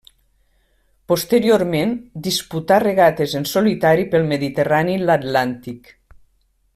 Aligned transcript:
Posteriorment, 1.11 1.91
disputà 2.29 2.79
regates 2.85 3.37
en 3.41 3.47
solitari 3.53 4.09
pel 4.15 4.29
Mediterrani 4.35 4.97
i 5.01 5.07
l'Atlàntic. 5.07 5.97